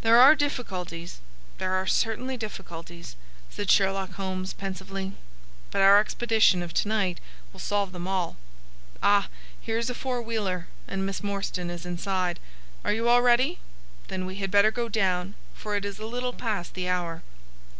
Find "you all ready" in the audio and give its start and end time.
12.92-13.60